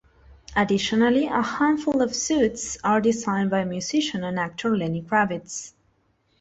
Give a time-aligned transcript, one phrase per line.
[0.55, 5.73] Additionally, a handful of suites are designed by musician and actor Lenny Kravitz.